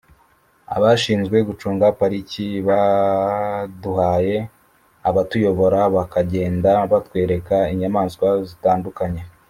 [0.75, 4.37] abashinzwe gucunga pariki baduhaye
[5.09, 9.21] abatuyobora bakagenda batwereka inyamaswa zitandukanye